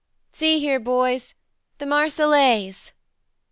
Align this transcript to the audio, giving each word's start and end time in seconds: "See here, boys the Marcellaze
"See 0.39 0.57
here, 0.57 0.79
boys 0.79 1.35
the 1.77 1.85
Marcellaze 1.85 2.93